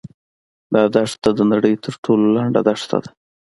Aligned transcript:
دا 0.73 0.83
دښته 0.93 1.29
د 1.35 1.39
نړۍ 1.51 1.73
تر 1.83 1.93
ټولو 2.03 2.23
لنډه 2.35 2.61
دښته 2.67 2.97
ده. 3.03 3.09